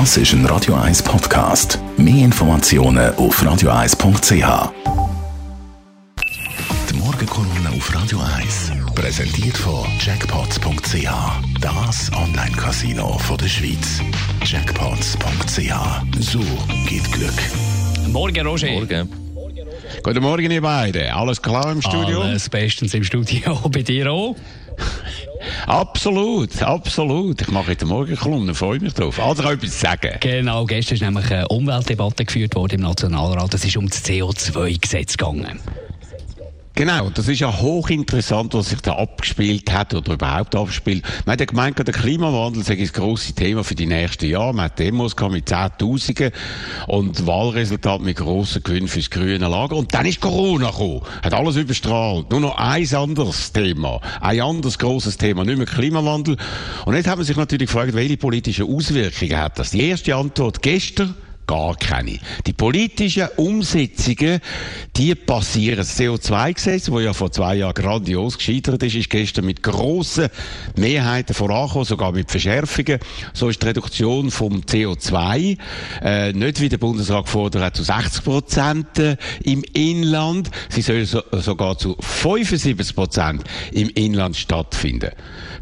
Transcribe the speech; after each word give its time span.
Das 0.00 0.16
ist 0.16 0.32
ein 0.32 0.44
Radio 0.46 0.74
1 0.74 1.04
Podcast. 1.04 1.78
Mehr 1.96 2.24
Informationen 2.24 3.14
auf 3.14 3.40
radio1.ch. 3.40 4.72
Die 6.90 6.94
Morgenkolumne 6.98 7.68
auf 7.76 7.94
Radio 7.94 8.18
1 8.18 8.72
präsentiert 8.96 9.56
von 9.56 9.86
Jackpots.ch. 10.00 11.08
Das 11.60 12.10
Online-Casino 12.12 13.20
der 13.40 13.46
Schweiz. 13.46 14.00
Jackpots.ch. 14.44 15.72
So 16.18 16.40
geht 16.88 17.12
Glück. 17.12 17.40
Morgen, 18.08 18.44
Roger. 18.44 18.72
Morgen. 18.72 19.08
Guten 20.02 20.22
Morgen, 20.22 20.50
ihr 20.50 20.60
beiden. 20.60 21.08
Alles 21.10 21.40
klar 21.40 21.70
im 21.70 21.80
Studio? 21.80 22.22
Alles 22.22 22.48
bestens 22.48 22.94
im 22.94 23.04
Studio. 23.04 23.60
Bei 23.72 23.82
dir 23.82 24.10
auch? 24.10 24.34
Absolut, 25.66 26.62
absolut. 26.62 27.42
Ich 27.42 27.48
mache 27.48 27.68
heute 27.68 27.86
Morgen 27.86 28.16
Kolumne, 28.16 28.54
freue 28.54 28.80
mich 28.80 28.94
drauf. 28.94 29.20
Also 29.20 29.42
kann 29.42 29.54
etwas 29.54 29.80
sagen. 29.80 30.16
Genau, 30.20 30.64
gestern 30.64 30.94
ist 30.94 31.00
nämlich 31.02 31.30
eine 31.30 31.48
Umweltdebatte 31.48 32.24
geführt 32.24 32.54
worden 32.54 32.76
im 32.76 32.80
Nationalrat. 32.82 33.52
Es 33.54 33.64
ist 33.64 33.76
um 33.76 33.88
das 33.88 34.04
CO2-Gesetz 34.04 35.16
gegangen. 35.16 35.60
Genau, 36.76 37.08
das 37.08 37.28
ist 37.28 37.38
ja 37.38 37.60
hochinteressant, 37.60 38.52
was 38.52 38.70
sich 38.70 38.80
da 38.80 38.96
abgespielt 38.96 39.72
hat 39.72 39.94
oder 39.94 40.14
überhaupt 40.14 40.56
abspielt. 40.56 41.04
Man 41.24 41.34
hat 41.34 41.40
ja 41.40 41.46
gemeint, 41.46 41.78
der 41.78 41.94
Klimawandel 41.94 42.64
sei 42.64 42.74
das 42.74 42.92
grosse 42.92 43.32
Thema 43.32 43.62
für 43.62 43.76
die 43.76 43.86
nächsten 43.86 44.26
Jahre. 44.26 44.52
Man 44.52 44.64
hat 44.64 44.80
Demos 44.80 45.14
mit 45.30 45.48
Zehntausenden 45.48 46.32
und 46.88 47.28
Wahlresultat 47.28 48.00
mit 48.00 48.16
grossen 48.16 48.64
Gewinnen 48.64 48.88
fürs 48.88 49.08
grüne 49.08 49.46
Lager. 49.46 49.76
Und 49.76 49.94
dann 49.94 50.04
ist 50.04 50.20
Corona 50.20 50.72
gekommen. 50.72 51.02
Hat 51.22 51.32
alles 51.32 51.54
überstrahlt. 51.54 52.32
Nur 52.32 52.40
noch 52.40 52.58
ein 52.58 52.92
anderes 52.92 53.52
Thema. 53.52 54.00
Ein 54.20 54.40
anderes 54.40 54.76
grosses 54.76 55.16
Thema. 55.16 55.44
Nicht 55.44 55.58
mehr 55.58 55.66
Klimawandel. 55.66 56.36
Und 56.86 56.96
jetzt 56.96 57.06
haben 57.06 57.20
wir 57.20 57.24
sich 57.24 57.36
natürlich 57.36 57.68
gefragt, 57.68 57.94
welche 57.94 58.16
politischen 58.16 58.66
Auswirkungen 58.66 59.38
hat 59.38 59.60
das? 59.60 59.70
Die 59.70 59.88
erste 59.88 60.16
Antwort 60.16 60.60
gestern 60.60 61.14
gar 61.54 61.76
keine. 61.76 62.18
Die 62.46 62.52
politischen 62.52 63.28
Umsetzungen, 63.36 64.40
die 64.96 65.14
passieren. 65.14 65.76
Das 65.76 65.98
CO2-Gesetz, 65.98 66.86
das 66.86 67.02
ja 67.02 67.12
vor 67.12 67.30
zwei 67.30 67.56
Jahren 67.56 67.74
grandios 67.74 68.38
gescheitert 68.38 68.82
ist, 68.82 68.96
ist 68.96 69.08
gestern 69.08 69.44
mit 69.44 69.62
grossen 69.62 70.28
Mehrheiten 70.76 71.32
vorangekommen, 71.32 71.84
sogar 71.84 72.10
mit 72.10 72.30
Verschärfungen. 72.30 72.98
So 73.34 73.48
ist 73.48 73.62
die 73.62 73.66
Reduktion 73.66 74.32
vom 74.32 74.62
CO2 74.62 75.56
äh, 76.02 76.32
nicht 76.32 76.60
wie 76.60 76.68
der 76.68 76.78
Bundesrat 76.78 77.26
gefordert 77.26 77.62
hat, 77.62 77.76
zu 77.76 77.84
60 77.84 78.24
Prozent 78.24 78.98
äh, 78.98 79.16
im 79.44 79.62
Inland. 79.74 80.50
Sie 80.70 80.82
soll 80.82 81.04
so, 81.04 81.22
sogar 81.32 81.78
zu 81.78 81.96
75 82.00 82.96
Prozent 82.96 83.44
im 83.70 83.90
Inland 83.90 84.36
stattfinden. 84.36 85.10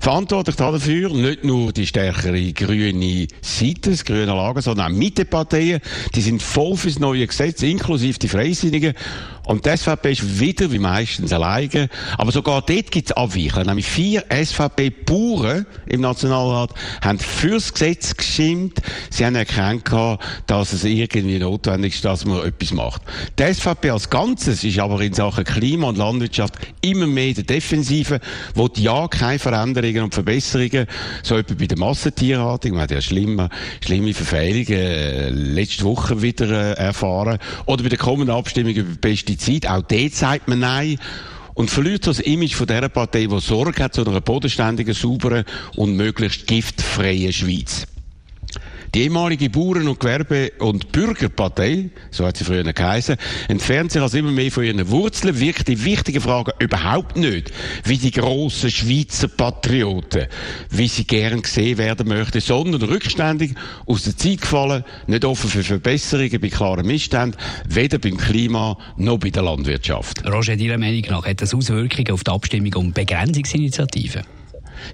Verantwortlich 0.00 0.56
dafür 0.56 1.10
nicht 1.10 1.44
nur 1.44 1.72
die 1.72 1.86
stärkere 1.86 2.52
grüne 2.52 3.28
Seite, 3.42 3.90
das 3.90 4.04
grüne 4.04 4.26
Lager, 4.26 4.62
sondern 4.62 4.92
auch 4.92 4.96
Mitteparteien. 4.96 5.81
Die 6.14 6.20
sind 6.20 6.42
voll 6.42 6.76
fürs 6.76 6.98
neue 6.98 7.26
Gesetz, 7.26 7.62
inklusive 7.62 8.18
die 8.18 8.28
Freisinnigen. 8.28 8.94
Und 9.44 9.66
die 9.66 9.76
SVP 9.76 10.12
ist 10.12 10.40
wieder, 10.40 10.70
wie 10.70 10.78
meistens, 10.78 11.32
alleine. 11.32 11.88
Aber 12.16 12.30
sogar 12.30 12.62
dort 12.62 12.90
gibt 12.90 13.10
es 13.10 13.16
Abweichler. 13.16 13.64
Nämlich 13.64 13.86
vier 13.86 14.24
SVP-Bauern 14.30 15.66
im 15.86 16.00
Nationalrat 16.00 16.70
haben 17.02 17.18
fürs 17.18 17.72
Gesetz 17.72 18.16
gestimmt. 18.16 18.80
Sie 19.10 19.26
haben 19.26 19.34
erkannt, 19.34 19.90
dass 20.46 20.72
es 20.72 20.84
irgendwie 20.84 21.38
notwendig 21.38 21.94
ist, 21.94 22.04
dass 22.04 22.24
man 22.24 22.46
etwas 22.46 22.72
macht. 22.72 23.02
Die 23.38 23.52
SVP 23.52 23.90
als 23.90 24.10
Ganzes 24.10 24.62
ist 24.62 24.78
aber 24.78 25.00
in 25.00 25.12
Sachen 25.12 25.44
Klima 25.44 25.88
und 25.88 25.98
Landwirtschaft 25.98 26.54
immer 26.80 27.06
mehr 27.06 27.34
der 27.34 27.44
Defensive, 27.44 28.20
wo 28.54 28.68
ja 28.76 29.08
keine 29.08 29.40
Veränderungen 29.40 30.04
und 30.04 30.14
Verbesserungen, 30.14 30.86
so 31.22 31.36
etwa 31.36 31.54
bei 31.54 31.66
der 31.66 31.78
Massentierhaltung, 31.78 32.72
man 32.72 32.82
hat 32.82 32.90
ja 32.92 33.00
schlimme, 33.00 33.48
schlimme 33.84 34.14
Verfehlungen 34.14 34.72
äh, 34.72 35.30
letzte 35.30 35.84
Woche 35.84 36.22
wieder 36.22 36.48
äh, 36.48 36.80
erfahren, 36.80 37.38
oder 37.66 37.82
bei 37.82 37.88
der 37.88 37.98
kommenden 37.98 38.34
Abstimmung 38.34 38.74
über 38.74 38.94
Pestizide 39.00 39.31
Pestizid. 39.32 39.68
Auch 39.68 39.82
dort 39.82 40.14
sagt 40.14 40.48
man 40.48 40.60
Nein. 40.60 40.98
Und 41.54 41.70
verliert 41.70 42.06
das 42.06 42.18
Image 42.18 42.54
von 42.54 42.66
der 42.66 42.88
Partei, 42.88 43.26
die 43.26 43.40
Sorge 43.40 43.84
hat 43.84 43.92
zu 43.92 44.06
einer 44.06 44.22
bodenständigen, 44.22 44.94
sauberen 44.94 45.44
und 45.76 45.96
möglichst 45.96 46.46
giftfreien 46.46 47.30
Schweiz. 47.30 47.86
Die 48.94 49.04
ehemalige 49.04 49.48
Bauern- 49.48 49.88
und 49.88 50.00
Gewerbe- 50.00 50.52
und 50.58 50.92
Bürgerpartei, 50.92 51.88
so 52.10 52.26
hat 52.26 52.36
sie 52.36 52.44
früher 52.44 52.62
geheißen, 52.62 53.16
entfernt 53.48 53.90
sich 53.90 54.02
also 54.02 54.18
immer 54.18 54.32
mehr 54.32 54.50
von 54.50 54.64
ihren 54.64 54.86
Wurzeln, 54.90 55.40
wirkt 55.40 55.68
die 55.68 55.82
wichtigen 55.82 56.20
Fragen 56.20 56.52
überhaupt 56.58 57.16
nicht 57.16 57.50
wie 57.84 57.96
die 57.96 58.10
grossen 58.10 58.70
Schweizer 58.70 59.28
Patrioten, 59.28 60.26
wie 60.68 60.88
sie 60.88 61.06
gern 61.06 61.40
gesehen 61.40 61.78
werden 61.78 62.06
möchten, 62.06 62.42
sondern 62.42 62.82
rückständig 62.82 63.54
aus 63.86 64.02
der 64.02 64.14
Zeit 64.14 64.42
gefallen, 64.42 64.84
nicht 65.06 65.24
offen 65.24 65.48
für 65.48 65.62
Verbesserungen 65.62 66.38
bei 66.38 66.48
klaren 66.48 66.86
Missständen, 66.86 67.40
weder 67.66 67.98
beim 67.98 68.18
Klima 68.18 68.76
noch 68.98 69.16
bei 69.16 69.30
der 69.30 69.42
Landwirtschaft. 69.42 70.22
Roger, 70.26 70.52
Ihrer 70.52 70.76
Meinung 70.76 71.04
nach 71.08 71.24
hat 71.24 71.40
das 71.40 71.54
Auswirkungen 71.54 72.10
auf 72.10 72.24
die 72.24 72.30
Abstimmung 72.30 72.74
um 72.74 72.92
Begrenzungsinitiativen? 72.92 74.41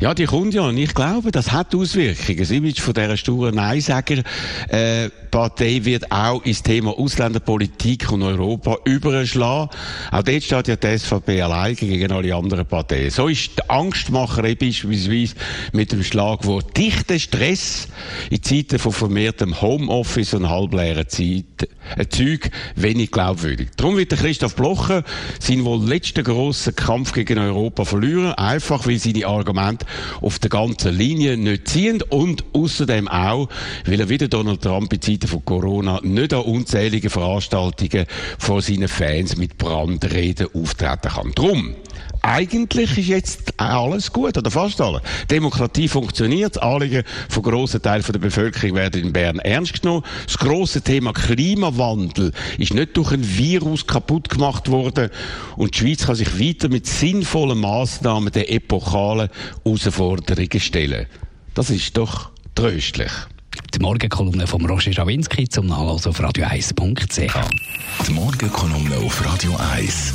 Ja, 0.00 0.14
die 0.14 0.26
kommt 0.26 0.54
ja. 0.54 0.62
Und 0.62 0.76
ich 0.76 0.94
glaube, 0.94 1.30
das 1.30 1.52
hat 1.52 1.74
Auswirkungen. 1.74 2.38
Das 2.38 2.50
Image 2.50 2.80
von 2.80 2.94
dieser 2.94 3.16
sturen 3.16 3.54
Neinsager, 3.54 4.22
äh, 4.68 5.10
wird 5.30 6.10
auch 6.10 6.42
ins 6.44 6.62
Thema 6.62 6.98
Ausländerpolitik 6.98 8.10
und 8.10 8.22
Europa 8.22 8.78
überschlagen. 8.84 9.70
Auch 10.10 10.22
dort 10.22 10.42
steht 10.42 10.68
ja 10.68 10.76
die 10.76 10.98
SVP 10.98 11.42
alleine 11.42 11.74
gegen 11.74 12.12
alle 12.12 12.34
anderen 12.34 12.66
Parteien. 12.66 13.10
So 13.10 13.28
ist 13.28 13.58
die 13.58 13.70
Angstmacherei 13.70 14.54
beispielsweise 14.54 15.34
mit 15.72 15.92
dem 15.92 16.02
Schlagwort 16.02 16.76
dichter 16.76 17.18
Stress 17.18 17.88
in 18.30 18.42
Zeiten 18.42 18.78
von 18.78 18.92
vermehrtem 18.92 19.60
Homeoffice 19.60 20.34
und 20.34 20.48
halbleeren 20.48 21.08
Zeit, 21.08 21.68
äh, 21.96 22.06
Zeug 22.08 22.50
wenig 22.74 23.10
glaubwürdig. 23.10 23.68
Darum 23.76 23.96
wird 23.96 24.12
der 24.12 24.18
Christoph 24.18 24.56
Blocher 24.56 25.04
seinen 25.40 25.64
wohl 25.64 25.86
letzten 25.86 26.24
grossen 26.24 26.74
Kampf 26.74 27.12
gegen 27.12 27.38
Europa 27.38 27.84
verlieren, 27.84 28.32
einfach 28.32 28.86
weil 28.86 28.98
seine 28.98 29.26
Argumente 29.26 29.77
auf 30.20 30.38
der 30.38 30.50
ganzen 30.50 30.96
Linie 30.96 31.36
nicht 31.36 31.68
ziehen 31.68 32.02
und 32.02 32.44
außerdem 32.52 33.08
auch, 33.08 33.48
weil 33.84 34.00
er 34.00 34.08
wieder 34.08 34.28
Donald 34.28 34.62
Trump 34.62 34.92
in 34.92 35.02
Zeiten 35.02 35.28
von 35.28 35.44
Corona 35.44 36.00
nicht 36.02 36.32
an 36.32 36.42
unzählige 36.42 37.10
Veranstaltungen 37.10 38.06
vor 38.38 38.62
seinen 38.62 38.88
Fans 38.88 39.36
mit 39.36 39.58
Brandreden 39.58 40.48
auftreten 40.54 41.10
kann. 41.10 41.32
Drum, 41.34 41.74
eigentlich 42.28 42.98
ist 42.98 43.08
jetzt 43.08 43.60
alles 43.60 44.12
gut, 44.12 44.36
oder 44.36 44.50
fast 44.50 44.80
alles. 44.80 45.02
Demokratie 45.30 45.88
funktioniert, 45.88 46.56
das 46.56 46.62
Anliegen 46.62 47.02
von 47.28 47.42
grossen 47.42 47.80
Teilen 47.80 48.04
der 48.06 48.18
Bevölkerung 48.18 48.76
werden 48.76 49.02
in 49.02 49.12
Bern 49.12 49.38
ernst 49.38 49.80
genommen. 49.80 50.04
Das 50.26 50.38
grosse 50.38 50.82
Thema 50.82 51.12
Klimawandel 51.12 52.32
ist 52.58 52.74
nicht 52.74 52.96
durch 52.96 53.12
ein 53.12 53.26
Virus 53.26 53.86
kaputt 53.86 54.28
gemacht 54.28 54.70
worden 54.70 55.10
und 55.56 55.74
die 55.74 55.78
Schweiz 55.78 56.06
kann 56.06 56.16
sich 56.16 56.38
weiter 56.38 56.68
mit 56.68 56.86
sinnvollen 56.86 57.58
Massnahmen 57.58 58.32
der 58.32 58.52
epochalen 58.52 59.30
Herausforderungen 59.64 60.60
stellen. 60.60 61.06
Das 61.54 61.70
ist 61.70 61.96
doch 61.96 62.30
tröstlich. 62.54 63.12
Die 63.74 63.78
Morgenkolumne 63.80 64.46
von 64.46 64.64
Roger 64.66 64.92
Schawinski 64.92 65.48
zum 65.48 65.66
Nachlesen 65.66 66.10
auf 66.10 66.20
radio1.ch. 66.20 67.34
Die 68.06 68.12
Morgenkolumne 68.12 68.96
auf 68.98 69.24
Radio 69.24 69.56
1. 69.74 70.14